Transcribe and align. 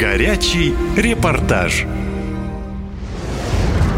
Горячий 0.00 0.72
репортаж. 0.96 1.84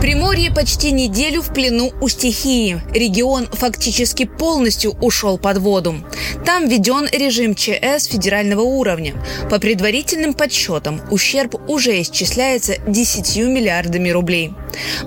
Приморье 0.06 0.52
почти 0.52 0.92
неделю 0.92 1.42
в 1.42 1.52
плену 1.52 1.92
у 2.00 2.08
стихии. 2.08 2.80
Регион 2.92 3.48
фактически 3.51 4.24
полностью 4.24 4.92
ушел 5.01 5.37
под 5.37 5.58
воду. 5.58 5.96
Там 6.44 6.69
введен 6.69 7.08
режим 7.10 7.56
ЧС 7.56 8.06
федерального 8.06 8.61
уровня. 8.61 9.14
По 9.50 9.58
предварительным 9.58 10.35
подсчетам, 10.35 11.03
ущерб 11.10 11.56
уже 11.69 12.00
исчисляется 12.03 12.77
10 12.87 13.37
миллиардами 13.49 14.10
рублей. 14.10 14.53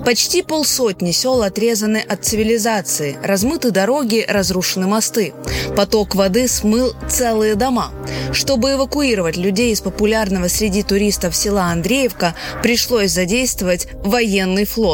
Почти 0.04 0.42
полсотни 0.42 1.12
сел 1.12 1.42
отрезаны 1.42 2.04
от 2.06 2.24
цивилизации, 2.24 3.16
размыты 3.22 3.70
дороги, 3.70 4.26
разрушены 4.28 4.86
мосты. 4.86 5.32
Поток 5.76 6.14
воды 6.14 6.46
смыл 6.46 6.92
целые 7.08 7.54
дома. 7.54 7.90
Чтобы 8.32 8.72
эвакуировать 8.72 9.36
людей 9.36 9.72
из 9.72 9.80
популярного 9.80 10.48
среди 10.48 10.82
туристов 10.82 11.34
села 11.34 11.64
Андреевка, 11.64 12.34
пришлось 12.62 13.12
задействовать 13.12 13.88
военный 14.04 14.66
флот. 14.66 14.89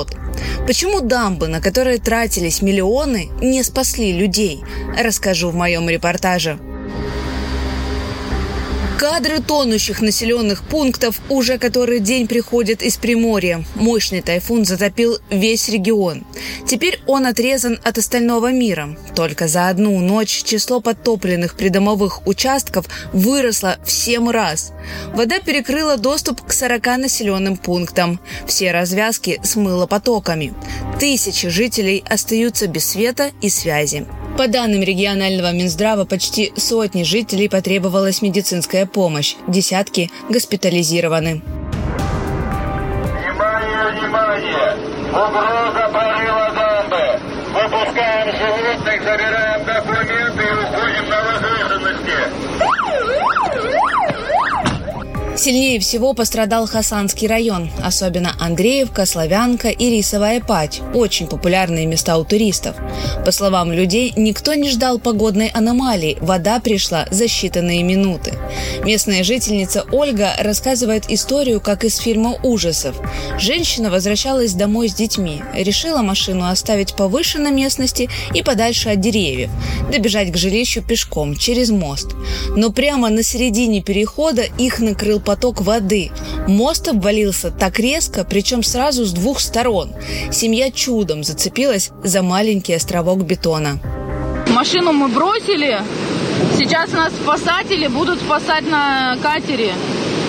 Почему 0.67 1.01
дамбы, 1.01 1.49
на 1.49 1.61
которые 1.61 1.99
тратились 1.99 2.63
миллионы, 2.63 3.31
не 3.41 3.63
спасли 3.63 4.13
людей, 4.13 4.63
расскажу 4.99 5.51
в 5.51 5.55
моем 5.55 5.89
репортаже. 5.89 6.59
Кадры 8.99 9.41
тонущих 9.41 10.01
населенных 10.01 10.63
пунктов 10.63 11.21
уже 11.29 11.59
который 11.59 12.01
день 12.01 12.27
приходят 12.27 12.81
из 12.81 12.97
Приморья. 12.97 13.63
Мощный 13.75 14.23
тайфун 14.23 14.65
затопил 14.65 15.19
весь 15.29 15.69
регион. 15.69 16.25
Теперь 16.67 17.01
он 17.07 17.27
отрезан 17.27 17.79
от 17.85 17.99
остального 17.99 18.53
мира. 18.53 18.97
Только 19.15 19.49
за 19.49 19.69
одну 19.69 19.99
ночь 20.01 20.43
число 20.45 20.81
подтопленных 20.81 21.57
придомовых 21.57 22.27
участков 22.27 22.87
выросло 23.13 23.77
в 23.85 23.93
7 23.93 24.31
раз. 24.31 24.73
Вода 25.13 25.41
перекрыла 25.41 25.99
доступ 25.99 26.41
к 26.41 26.53
40 26.55 26.97
населенным 26.97 27.59
пунктам. 27.59 28.19
Все 28.47 28.73
развязки 28.73 29.41
смыло 29.43 29.87
потоками. 29.87 30.55
Тысячи 30.99 31.49
жителей 31.49 32.03
остаются 32.09 32.67
без 32.67 32.87
света 32.87 33.31
и 33.43 33.51
связи. 33.51 34.07
По 34.37 34.49
данным 34.49 34.83
регионального 34.83 35.51
Минздрава, 35.53 36.05
почти 36.05 36.53
сотни 36.57 37.05
жителей 37.05 37.49
потребовалась 37.49 38.21
медицинская 38.21 38.85
помощь. 38.85 39.35
Десятки 39.49 40.11
госпитализированы. 40.29 41.41
Внимание, 43.15 43.93
внимание! 43.93 44.77
Угроза 45.09 45.89
прорыва 45.91 46.53
дамбы! 46.55 47.19
Выпускаем 47.55 48.29
животных, 48.37 49.03
забираем 49.03 49.65
документы 49.65 50.43
и 50.43 50.53
уходим 50.53 51.09
на 51.09 51.19
возвышенности! 51.25 52.19
Сильнее 55.37 55.79
всего 55.81 56.15
пострадал 56.15 56.67
Хасанский 56.67 57.29
район, 57.29 57.71
особенно 57.85 58.35
Андреевка, 58.41 59.05
Славянка 59.05 59.69
и 59.69 59.91
Рисовая 59.91 60.41
Пать– 60.41 60.81
очень 60.95 61.27
популярные 61.27 61.85
места 61.85 62.17
у 62.17 62.25
туристов. 62.25 62.75
По 63.23 63.31
словам 63.33 63.71
людей, 63.71 64.15
никто 64.17 64.55
не 64.55 64.71
ждал 64.71 64.99
погодной 64.99 65.49
аномалии, 65.49 66.17
вода 66.23 66.59
пришла 66.59 67.07
за 67.11 67.25
считанные 67.25 67.83
минуты. 67.83 68.33
Местная 68.83 69.23
жительница 69.25 69.85
Ольга 69.93 70.33
рассказывает 70.39 71.11
историю, 71.11 71.61
как 71.61 71.85
из 71.85 71.99
фильма 71.99 72.39
ужасов. 72.43 72.97
Женщина 73.39 73.91
возвращалась 73.91 74.55
домой 74.55 74.89
с 74.89 74.95
детьми, 74.95 75.43
решила 75.55 76.01
машину 76.01 76.49
оставить 76.49 76.95
повыше 76.95 77.39
на 77.39 77.51
местности 77.51 78.09
и 78.33 78.43
подальше 78.43 78.89
от 78.89 79.01
деревьев, 79.01 79.51
добежать 79.93 80.33
к 80.33 80.37
жилищу 80.37 80.83
пешком 80.83 81.37
через 81.37 81.69
мост. 81.69 82.13
Но 82.57 82.71
прямо 82.71 83.11
на 83.11 83.23
середине 83.23 83.83
перехода 83.83 84.43
их 84.59 84.79
накрыл 84.79 85.21
поток 85.27 85.61
воды. 85.61 86.11
Мост 86.47 86.89
обвалился 86.89 87.51
так 87.51 87.79
резко, 87.79 88.25
причем 88.25 88.63
сразу 88.63 89.05
с 89.05 89.13
двух 89.13 89.41
сторон. 89.41 89.93
Семья 90.31 90.71
чудом 90.71 91.25
зацепилась 91.25 91.91
за 92.03 92.23
маленький 92.23 92.73
островок 92.73 93.25
бетона. 93.25 93.79
Машину 94.49 94.93
мы 94.93 95.09
бросили. 95.09 95.83
Сейчас 96.57 96.93
нас 96.93 97.13
спасатели 97.13 97.89
будут 97.89 98.21
спасать 98.21 98.71
на 98.71 99.19
катере. 99.23 99.73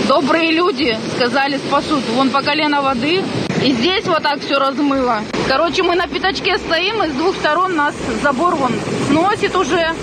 Добрые 0.08 0.52
люди 0.52 0.98
сказали 1.16 1.58
спасут. 1.58 2.04
Вон 2.16 2.30
по 2.32 2.42
колено 2.42 2.82
воды. 2.82 3.24
И 3.64 3.74
здесь 3.74 4.06
вот 4.06 4.24
так 4.24 4.42
все 4.42 4.58
размыло. 4.58 5.22
Короче, 5.48 5.84
мы 5.84 5.96
на 5.96 6.08
пятачке 6.08 6.58
стоим, 6.58 7.04
и 7.04 7.10
с 7.10 7.14
двух 7.14 7.36
сторон 7.36 7.76
нас 7.76 7.94
забор 8.24 8.56
вон 8.56 8.74
сносит 9.10 9.56
уже. 9.56 9.94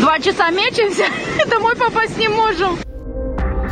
Два 0.00 0.18
часа 0.18 0.50
мечемся, 0.50 1.04
домой 1.50 1.74
попасть 1.76 2.18
не 2.18 2.28
можем. 2.28 2.78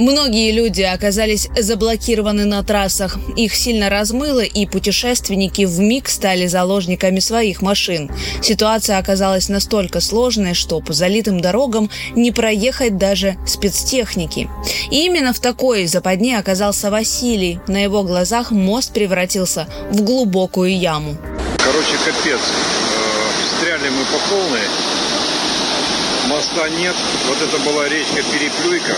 Многие 0.00 0.50
люди 0.50 0.82
оказались 0.82 1.49
заблокированы 1.56 2.44
на 2.44 2.62
трассах. 2.65 3.16
Их 3.37 3.55
сильно 3.55 3.88
размыло, 3.88 4.41
и 4.41 4.66
путешественники 4.66 5.65
в 5.65 5.78
миг 5.78 6.09
стали 6.09 6.47
заложниками 6.47 7.21
своих 7.21 7.62
машин. 7.62 8.10
Ситуация 8.43 8.99
оказалась 8.99 9.49
настолько 9.49 10.00
сложной, 10.00 10.54
что 10.54 10.81
по 10.81 10.93
залитым 10.93 11.41
дорогам 11.41 11.91
не 12.16 12.33
проехать 12.33 12.99
даже 12.99 13.37
спецтехники. 13.47 14.49
И 14.91 15.06
именно 15.06 15.33
в 15.33 15.38
такой 15.38 15.87
западне 15.87 16.38
оказался 16.38 16.91
Василий. 16.91 17.60
На 17.69 17.83
его 17.83 18.03
глазах 18.03 18.50
мост 18.50 18.93
превратился 18.93 19.69
в 19.91 20.03
глубокую 20.03 20.77
яму. 20.77 21.16
Короче, 21.59 21.97
капец. 22.04 22.41
Э, 22.41 23.56
встряли 23.56 23.91
мы 23.91 24.04
по 24.04 24.19
полной 24.28 25.03
моста 26.28 26.68
нет. 26.68 26.96
Вот 27.28 27.42
это 27.42 27.58
была 27.68 27.88
речка 27.88 28.22
Переплюйка. 28.22 28.96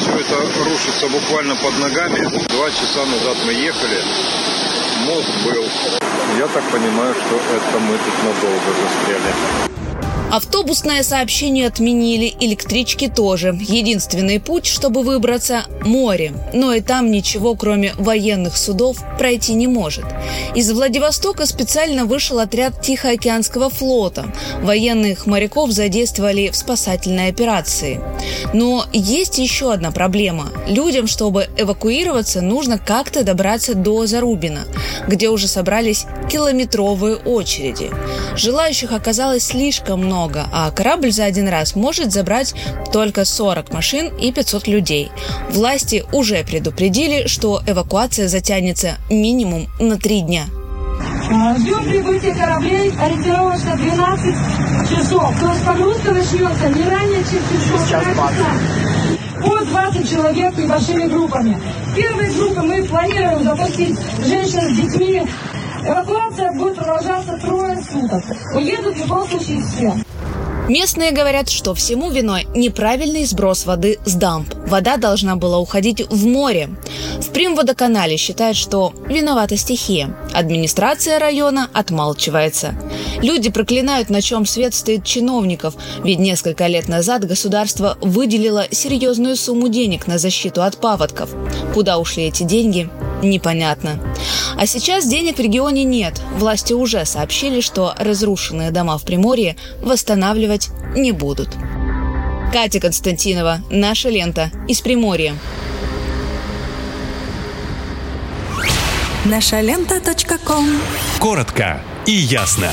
Все 0.00 0.18
это 0.18 0.64
рушится 0.64 1.08
буквально 1.08 1.56
под 1.56 1.78
ногами. 1.78 2.26
Два 2.48 2.70
часа 2.70 3.04
назад 3.06 3.36
мы 3.44 3.52
ехали. 3.52 4.02
Мост 5.06 5.30
был. 5.44 5.64
Я 6.38 6.46
так 6.48 6.64
понимаю, 6.70 7.14
что 7.14 7.36
это 7.36 7.78
мы 7.80 7.98
тут 7.98 8.22
надолго 8.22 8.70
застряли. 8.82 9.89
Автобусное 10.30 11.02
сообщение 11.02 11.66
отменили, 11.66 12.32
электрички 12.38 13.08
тоже. 13.08 13.48
Единственный 13.60 14.38
путь, 14.38 14.64
чтобы 14.64 15.02
выбраться– 15.02 15.64
море. 15.84 16.32
Но 16.52 16.72
и 16.72 16.80
там 16.80 17.10
ничего, 17.10 17.56
кроме 17.56 17.94
военных 17.98 18.56
судов, 18.56 18.98
пройти 19.18 19.54
не 19.54 19.66
может. 19.66 20.04
Из 20.54 20.70
Владивостока 20.70 21.46
специально 21.46 22.04
вышел 22.04 22.38
отряд 22.38 22.80
Тихоокеанского 22.80 23.70
флота. 23.70 24.32
Военных 24.62 25.26
моряков 25.26 25.72
задействовали 25.72 26.50
в 26.50 26.56
спасательной 26.56 27.26
операции. 27.26 28.00
Но 28.54 28.86
есть 28.92 29.38
еще 29.38 29.72
одна 29.72 29.90
проблема. 29.90 30.50
Людям, 30.68 31.08
чтобы 31.08 31.48
эвакуироваться, 31.56 32.40
нужно 32.40 32.78
как-то 32.78 33.24
добраться 33.24 33.74
до 33.74 34.06
Зарубина, 34.06 34.60
где 35.08 35.28
уже 35.28 35.48
собрались 35.48 36.06
километровые 36.30 37.16
очереди. 37.16 37.90
Желающих 38.36 38.92
оказалось 38.92 39.46
слишком 39.46 40.04
много 40.04 40.19
много, 40.20 40.46
а 40.52 40.70
корабль 40.70 41.12
за 41.12 41.24
один 41.24 41.48
раз 41.48 41.74
может 41.74 42.12
забрать 42.12 42.54
только 42.92 43.24
40 43.24 43.72
машин 43.72 44.12
и 44.20 44.32
500 44.32 44.68
людей. 44.68 45.10
Власти 45.50 46.04
уже 46.12 46.44
предупредили, 46.44 47.26
что 47.26 47.62
эвакуация 47.66 48.28
затянется 48.28 48.98
минимум 49.08 49.68
на 49.78 49.96
три 49.96 50.20
дня. 50.20 50.44
Ждем 51.58 51.84
прибытия 51.84 52.34
кораблей 52.34 52.92
ориентировочно 53.00 53.76
12 53.76 54.34
часов. 54.90 55.40
То 55.40 55.46
есть 55.52 55.64
погрузка 55.64 56.12
начнется 56.12 56.68
не 56.68 56.84
ранее, 56.84 57.24
чем 57.24 57.40
через 57.48 57.64
полтора 57.72 58.04
часа. 58.04 58.46
По 59.42 59.64
20 59.64 60.10
человек 60.10 60.58
небольшими 60.58 61.06
группами. 61.08 61.56
Первой 61.96 62.30
группы 62.34 62.60
мы 62.60 62.82
планируем 62.84 63.44
запустить 63.44 63.96
женщин 64.26 64.60
с 64.60 64.76
детьми. 64.76 65.22
Эвакуация 65.86 66.52
будет 66.52 66.76
продолжаться 66.76 67.38
трое 67.38 67.78
суток. 67.90 68.22
Уедут 68.54 68.96
в 68.96 68.98
любом 68.98 69.26
случае 69.28 69.62
все. 69.62 70.09
Местные 70.68 71.10
говорят, 71.10 71.48
что 71.48 71.74
всему 71.74 72.10
виной 72.10 72.46
неправильный 72.54 73.24
сброс 73.24 73.66
воды 73.66 73.98
с 74.04 74.14
дамб. 74.14 74.52
Вода 74.66 74.96
должна 74.96 75.36
была 75.36 75.58
уходить 75.58 76.06
в 76.08 76.26
море. 76.26 76.70
В 77.20 77.30
Примводоканале 77.30 78.16
считают, 78.16 78.56
что 78.56 78.92
виновата 79.06 79.56
стихия. 79.56 80.16
Администрация 80.32 81.18
района 81.18 81.68
отмалчивается. 81.72 82.74
Люди 83.20 83.50
проклинают, 83.50 84.10
на 84.10 84.22
чем 84.22 84.46
свет 84.46 84.74
стоит 84.74 85.04
чиновников, 85.04 85.74
ведь 86.04 86.18
несколько 86.18 86.66
лет 86.66 86.88
назад 86.88 87.26
государство 87.26 87.98
выделило 88.00 88.66
серьезную 88.70 89.36
сумму 89.36 89.68
денег 89.68 90.06
на 90.06 90.18
защиту 90.18 90.62
от 90.62 90.76
паводков. 90.76 91.30
Куда 91.74 91.98
ушли 91.98 92.24
эти 92.24 92.44
деньги, 92.44 92.88
непонятно. 93.22 93.98
А 94.56 94.66
сейчас 94.66 95.06
денег 95.06 95.36
в 95.36 95.40
регионе 95.40 95.84
нет. 95.84 96.20
Власти 96.36 96.72
уже 96.72 97.04
сообщили, 97.04 97.60
что 97.60 97.94
разрушенные 97.98 98.70
дома 98.70 98.98
в 98.98 99.04
Приморье 99.04 99.56
восстанавливать 99.82 100.68
не 100.94 101.12
будут. 101.12 101.50
Катя 102.52 102.80
Константинова, 102.80 103.60
«Наша 103.70 104.08
лента» 104.08 104.50
из 104.66 104.80
Приморья. 104.80 105.34
Наша 109.24 109.60
лента. 109.60 110.00
Коротко 111.20 111.80
и 112.06 112.12
ясно. 112.12 112.70